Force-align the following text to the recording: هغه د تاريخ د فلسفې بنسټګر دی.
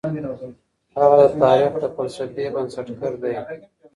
هغه 0.97 1.17
د 1.21 1.25
تاريخ 1.41 1.71
د 1.83 1.85
فلسفې 1.95 2.45
بنسټګر 2.53 3.13
دی. 3.23 3.33